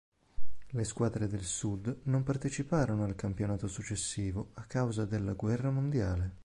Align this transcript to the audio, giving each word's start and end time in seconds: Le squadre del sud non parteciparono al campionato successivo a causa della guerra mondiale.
Le 0.69 0.83
squadre 0.83 1.27
del 1.27 1.43
sud 1.43 1.99
non 2.05 2.23
parteciparono 2.23 3.03
al 3.03 3.13
campionato 3.13 3.67
successivo 3.67 4.49
a 4.55 4.63
causa 4.63 5.05
della 5.05 5.33
guerra 5.33 5.69
mondiale. 5.69 6.37